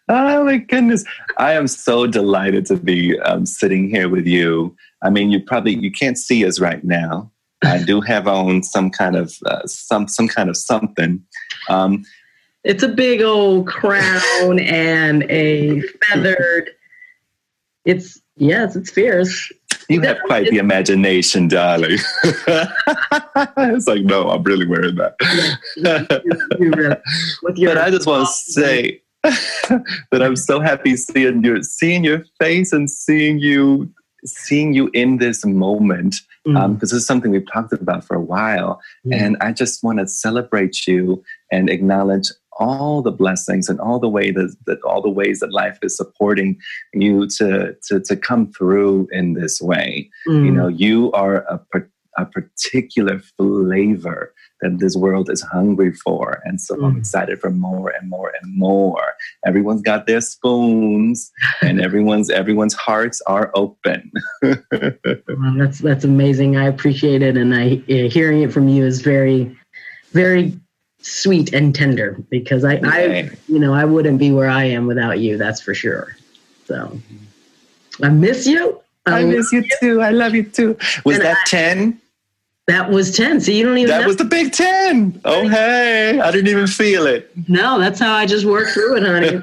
[0.10, 1.04] oh my goodness!
[1.38, 4.76] I am so delighted to be um, sitting here with you.
[5.02, 7.32] I mean, you probably you can't see us right now,
[7.66, 11.24] I do have on some kind of uh, some some kind of something.
[11.70, 12.04] Um,
[12.64, 16.70] It's a big old crown and a feathered.
[17.86, 19.52] It's yes, it's fierce.
[19.90, 22.00] you have quite the imagination, darling.
[22.24, 25.16] it's like, no, I'm really wearing that.
[26.60, 26.96] You really-
[27.44, 32.04] With your but I just want to say that I'm so happy seeing your seeing
[32.04, 33.92] your face and seeing you
[34.26, 36.16] seeing you in this moment
[36.48, 36.58] Mm.
[36.58, 38.80] um, because this is something we've talked about for a while.
[39.04, 39.24] Yeah.
[39.24, 44.08] And I just want to celebrate you and acknowledge all the blessings and all the
[44.08, 46.58] way that, that all the ways that life is supporting
[46.94, 50.10] you to to, to come through in this way.
[50.28, 50.46] Mm.
[50.46, 51.60] You know, you are a,
[52.18, 56.42] a particular flavor that this world is hungry for.
[56.46, 57.00] And so I'm Mm.
[57.00, 59.04] excited for more and more and more.
[59.46, 61.30] Everyone's got their spoons
[61.62, 64.12] and everyone's everyone's hearts are open.
[65.28, 66.56] Wow, that's that's amazing.
[66.58, 69.56] I appreciate it, and I hearing it from you is very,
[70.14, 70.58] very
[71.02, 75.20] sweet and tender because I, I, you know, I wouldn't be where I am without
[75.20, 75.38] you.
[75.38, 76.16] That's for sure.
[76.66, 77.00] So,
[78.02, 78.80] I miss you.
[79.06, 80.02] I Um, miss you too.
[80.02, 80.78] I love you too.
[81.04, 82.02] Was And that I- 10?
[82.68, 83.40] That was ten.
[83.40, 84.08] So you don't even That know.
[84.08, 85.22] was the big 10.
[85.24, 86.20] Oh, hey.
[86.20, 87.30] I didn't even feel it.
[87.48, 89.42] no, that's how I just worked through it, honey.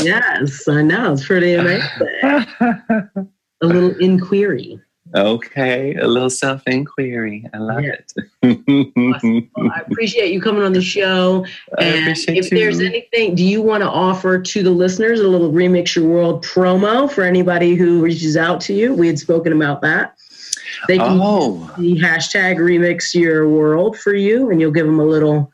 [0.02, 1.12] yes, I know.
[1.12, 1.88] It's pretty amazing.
[2.22, 4.80] A little inquiry.
[5.14, 5.94] okay.
[5.96, 7.48] A little self inquiry.
[7.54, 7.92] I love Yeah.
[7.92, 8.12] it.
[9.56, 11.44] Well, I appreciate you coming on the show.
[11.78, 15.52] I And if there's anything, do you want to offer to the listeners a little
[15.52, 18.94] Remix Your World promo for anybody who reaches out to you?
[18.94, 20.16] We had spoken about that.
[20.88, 25.04] They can Oh, the hashtag Remix Your World for you, and you'll give them a
[25.04, 25.52] little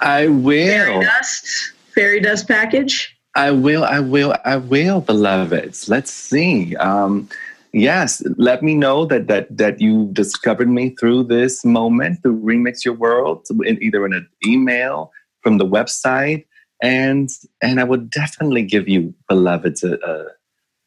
[0.00, 1.02] I will fairy will.
[1.02, 3.16] dust, fairy dust package.
[3.34, 5.88] I will, I will, I will, beloveds.
[5.88, 6.74] Let's see.
[6.76, 7.28] Um,
[7.72, 12.84] yes, let me know that that that you discovered me through this moment, through Remix
[12.84, 16.46] Your World, in either in an email from the website,
[16.82, 17.28] and
[17.62, 20.24] and I would definitely give you, beloveds, a a,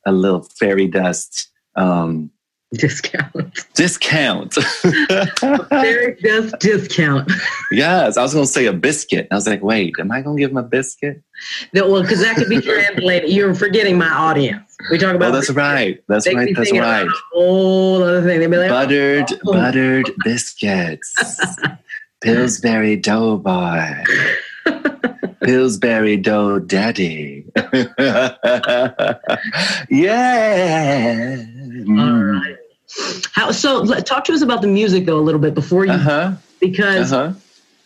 [0.07, 2.31] a little fairy dust um,
[2.75, 3.65] Discount.
[3.73, 4.53] discount.
[6.21, 7.32] dust discount.
[7.71, 9.27] yes, I was going to say a biscuit.
[9.32, 11.23] I was like, wait, am I going to give him a biscuit?
[11.73, 13.32] That- well, because that could be translated.
[13.32, 14.77] You're forgetting my audience.
[14.91, 16.03] We talk about Oh, that's right.
[16.08, 16.55] That's They right.
[16.55, 17.08] That's right.
[17.34, 18.39] whole other thing.
[18.39, 19.53] They'd be like, buttered oh.
[19.53, 21.15] buttered biscuits
[22.21, 24.03] pillsbury dough boy.
[25.43, 27.45] pillsbury dough daddy
[29.89, 31.43] yeah
[31.79, 32.41] All mm.
[32.41, 32.58] right.
[33.34, 33.86] How so?
[34.02, 37.34] Talk to us about the music though a little bit before you, uh-huh because uh-huh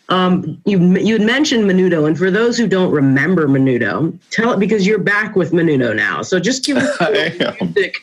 [0.09, 4.59] um, you you had mentioned Menudo, and for those who don't remember Menudo, tell it
[4.59, 6.21] because you're back with Menudo now.
[6.21, 7.73] So just give us a I little am.
[7.73, 7.95] music.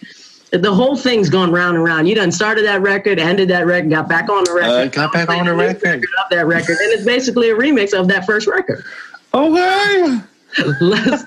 [0.53, 2.09] The whole thing's gone round and round.
[2.09, 5.13] You done started that record, ended that record, got back on the record, Uh, got
[5.13, 6.03] back on the record.
[6.03, 8.83] of that record, and it's basically a remix of that first record.
[9.33, 10.21] okay
[10.81, 11.25] Let's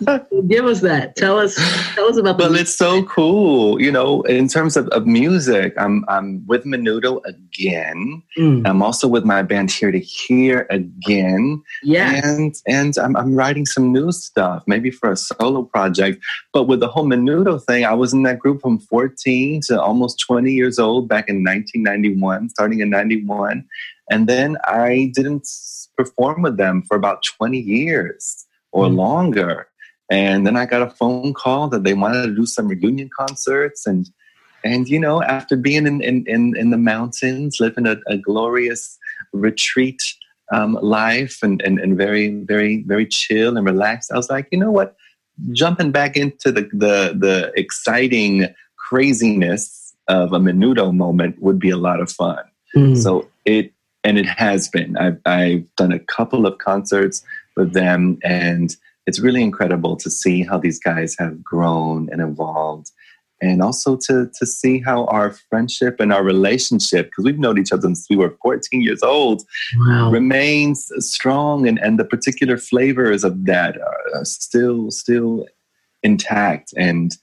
[0.47, 1.15] give us that.
[1.15, 1.55] Tell us,
[1.95, 2.43] tell us about the.
[2.43, 3.81] well it's so cool.
[3.81, 8.21] You know in terms of, of music i'm i'm with menudo again.
[8.37, 11.61] Mm, i'm also with my band here to hear again.
[11.83, 12.25] Yes.
[12.25, 16.23] and and I'm, I'm writing some new stuff maybe for a solo project.
[16.51, 20.19] But with the whole menudo thing i was in that group from 14 to almost
[20.19, 23.65] 20 years old back in 1991 starting in 91
[24.09, 25.47] and then i didn't
[25.97, 28.42] perform with them for about 20 years
[28.73, 28.95] or Mm.
[28.95, 29.67] longer
[30.09, 33.85] and then i got a phone call that they wanted to do some reunion concerts
[33.85, 34.09] and
[34.63, 38.97] and you know after being in in, in, in the mountains living a, a glorious
[39.31, 40.01] retreat
[40.51, 44.11] um, life and, and, and very, very, very chill and relaxed.
[44.11, 44.95] I was like, you know what?
[45.51, 51.77] Jumping back into the, the, the exciting craziness of a menudo moment would be a
[51.77, 52.43] lot of fun.
[52.75, 52.97] Mm.
[53.01, 54.97] So it, and it has been.
[54.97, 57.23] I've, I've done a couple of concerts
[57.55, 62.91] with them, and it's really incredible to see how these guys have grown and evolved.
[63.41, 67.73] And also to, to see how our friendship and our relationship, because we've known each
[67.73, 69.43] other since we were 14 years old,
[69.79, 70.09] wow.
[70.09, 75.45] remains strong and, and the particular flavors of that are still still
[76.03, 77.17] intact and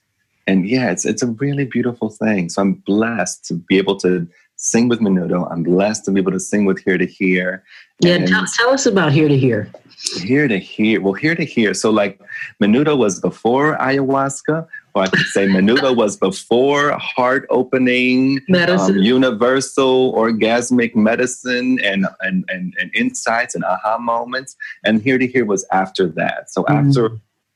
[0.47, 4.27] and yeah it's it's a really beautiful thing so i'm blessed to be able to
[4.63, 7.63] sing with menudo i'm blessed to be able to sing with here to hear
[7.99, 9.71] Yeah, tell, tell us about Here to Hear.
[10.21, 12.19] here to hear well here to hear so like
[12.61, 18.97] menudo was before ayahuasca or i could say menudo was before heart opening Medicine.
[18.97, 24.55] um, universal orgasmic medicine and, and, and, and insights and aha moments.
[24.85, 26.51] And Here to Hear was after that.
[26.53, 26.77] So Mm.
[26.87, 27.03] after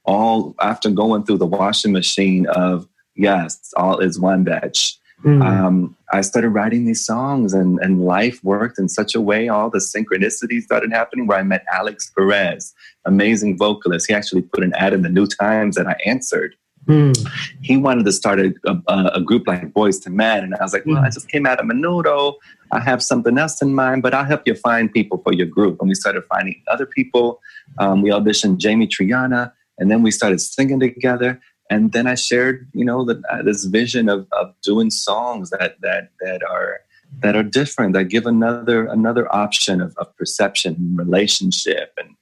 [0.06, 5.44] all, after going through the washing machine of, yes, all is one batch, Mm.
[5.44, 9.48] um, I started writing these songs, and, and life worked in such a way.
[9.48, 12.74] All the synchronicities started happening where I met Alex Perez,
[13.06, 14.08] amazing vocalist.
[14.08, 16.56] He actually put an ad in the New Times that I answered.
[16.86, 17.28] Mm.
[17.62, 20.74] He wanted to start a, a, a group like Boyz II Men, and I was
[20.74, 22.36] like, well, I just came out of Menudo.
[22.72, 25.78] I have something else in mind, but I'll help you find people for your group.
[25.80, 27.42] And we started finding other people.
[27.80, 31.42] Um, we auditioned Jamie Triana, and then we started singing together.
[31.70, 35.76] And then I shared, you know, the, uh, this vision of, of doing songs that
[35.82, 36.82] that that are
[37.22, 42.16] that are different, that give another another option of, of perception, and relationship, and,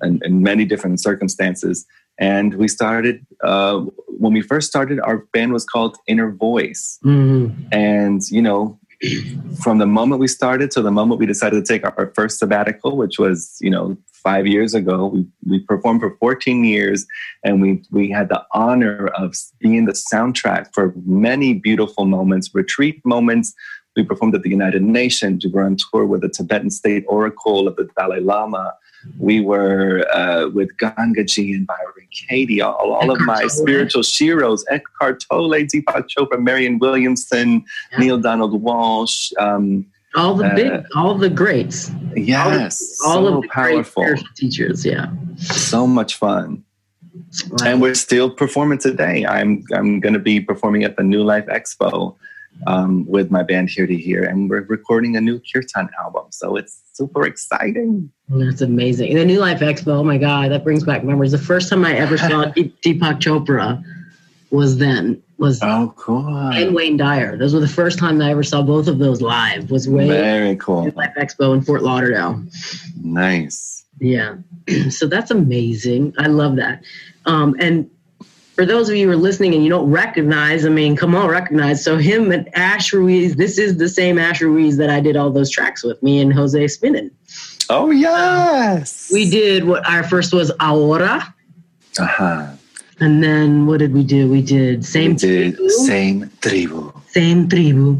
[0.00, 1.86] and and many different circumstances.
[2.18, 3.78] And we started uh,
[4.08, 5.00] when we first started.
[5.00, 7.54] Our band was called Inner Voice, Mm.
[7.72, 8.78] and you know,
[9.62, 12.96] from the moment we started to the moment we decided to take our, first sabbatical,
[12.96, 17.06] which was you know five years ago, we we performed for 14 years,
[17.44, 23.00] and we we had the honor of being the soundtrack for many beautiful moments, retreat
[23.04, 23.54] moments.
[23.96, 25.44] We performed at the United Nations.
[25.44, 28.74] We were on tour with the Tibetan State Oracle of the Dalai Lama.
[29.18, 33.48] We were uh, with Gangaji and Byron Katie, all, all of my Tolle.
[33.50, 37.98] spiritual heroes, Eckhart Tolle, Deepak Chopra, Marianne Williamson, Yeah.
[37.98, 39.32] Neale Donald Walsch.
[39.38, 39.86] Um,
[40.16, 44.28] All the Uh, big, all the greats, yes, all so of the great powerful, spiritual
[44.34, 44.84] teachers.
[44.84, 45.06] Yeah.
[45.36, 46.64] so much fun.
[47.50, 47.66] Wow.
[47.66, 49.24] and we're still performing today.
[49.24, 52.16] I'm I'm going to be performing at the New Life Expo
[52.66, 56.24] um, with my band Here to Hear, and we're recording a new kirtan album.
[56.30, 58.10] So it's super exciting.
[58.28, 59.14] That's amazing.
[59.14, 61.32] The New Life Expo, oh my God, that brings back memories.
[61.32, 63.82] The first time I ever saw Deepak Chopra
[64.50, 66.26] was then, was Oh, cool!
[66.52, 67.36] and Wayne Dyer.
[67.36, 70.56] Those were the first time I ever saw both of those live, was Wayne Very
[70.56, 70.84] cool.
[70.84, 72.42] New Life Expo in Fort Lauderdale.
[73.02, 73.84] Nice.
[74.00, 74.36] Yeah.
[74.90, 76.14] so that's amazing.
[76.18, 76.82] I love that.
[77.26, 77.90] Um, and
[78.60, 81.30] for those of you who are listening and you don't recognize, I mean, come on,
[81.30, 81.82] recognize.
[81.82, 85.30] So him and Ash Ruiz, this is the same Ash Ruiz that I did all
[85.30, 87.10] those tracks with, me and Jose Spinnin.
[87.70, 89.08] Oh yes.
[89.10, 91.34] We did what our first was Ahora.
[91.98, 92.46] Uh huh.
[92.98, 94.30] And then what did we do?
[94.30, 95.68] We did Same We did Tribu.
[95.70, 96.92] same tribu.
[97.12, 97.98] Same Tribu.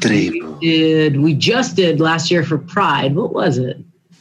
[0.00, 0.58] Tribu.
[0.62, 3.14] We Did we just did last year for Pride?
[3.14, 3.76] What was it?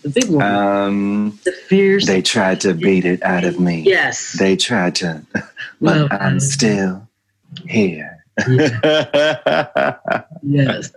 [0.07, 0.41] The big one.
[0.45, 2.05] Um, the Fierce.
[2.05, 3.81] they tried to beat it out of me.
[3.81, 4.37] yes.
[4.39, 5.43] They tried to, but
[5.81, 7.07] Well, I'm still
[7.65, 8.23] here.
[10.43, 10.91] Yes.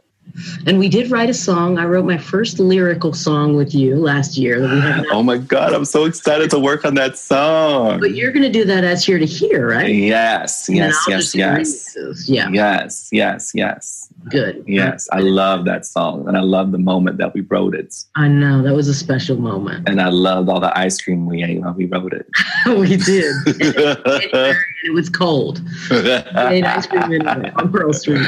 [0.67, 1.79] And we did write a song.
[1.79, 5.39] I wrote my first lyrical song with you last year that we have oh my
[5.39, 8.01] god, I'm so excited to work on that song.
[8.01, 9.95] But you're going to do that as here to hear, right?
[9.95, 11.97] Yes, yes, yes, yes.
[12.29, 14.63] Yeah, Yes, yes, yes, good.
[14.67, 15.09] yes.
[15.13, 17.95] I love that song and I love the moment that we wrote it.
[18.15, 19.89] I know that was a special moment.
[19.89, 22.27] And I loved all the ice cream we ate while we wrote it.
[22.67, 23.35] we did.
[24.83, 25.61] It was cold.
[25.91, 28.27] We ate ice cream anyway on Pearl Street.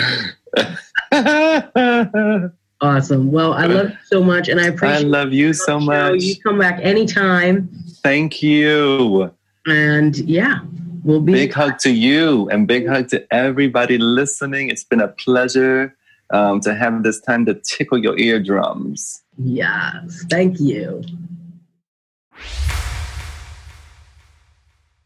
[2.83, 3.31] Awesome.
[3.31, 4.97] Well, I love you so much, and I appreciate.
[4.97, 6.21] I love you so much.
[6.21, 7.69] You come back anytime,
[8.03, 9.33] Thank you.
[9.67, 10.59] and yeah,
[11.05, 14.69] we'll be Big hug to you and big hug to everybody listening.
[14.69, 15.97] It's been a pleasure
[16.31, 19.23] um, to have this time to tickle your eardrums.
[19.39, 21.05] Yes, thank you.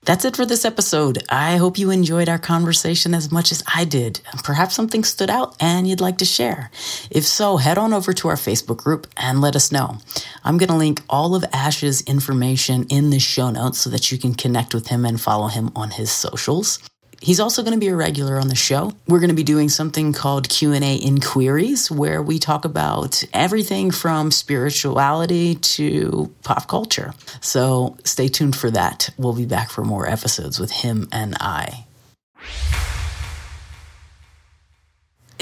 [0.06, 1.24] That's it for this episode.
[1.28, 4.20] I hope you enjoyed our conversation as much as I did.
[4.44, 6.70] Perhaps something stood out and you'd like to share.
[7.10, 9.98] If so, head on over to our Facebook group and let us know.
[10.44, 14.16] I'm going to link all of Ash's information in the show notes so that you
[14.16, 16.78] can connect with him and follow him on his socials.
[17.20, 18.92] He's also going to be a regular on the show.
[19.08, 24.30] We're going to be doing something called Q&A inquiries where we talk about everything from
[24.30, 27.14] spirituality to pop culture.
[27.40, 29.10] So stay tuned for that.
[29.16, 31.86] We'll be back for more episodes with him and I.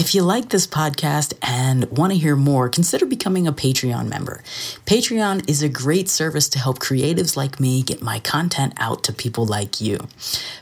[0.04, 4.42] If you like this podcast and want to hear more, consider becoming a Patreon member.
[4.84, 9.14] Patreon is a great service to help creatives like me get my content out to
[9.14, 9.96] people like you.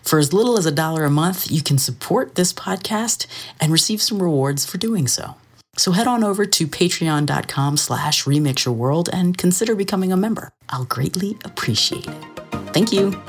[0.05, 3.27] For as little as a dollar a month, you can support this podcast
[3.59, 5.35] and receive some rewards for doing so.
[5.77, 10.53] So head on over to patreon.com slash remixyourworld and consider becoming a member.
[10.69, 12.15] I'll greatly appreciate it.
[12.73, 13.21] Thank you.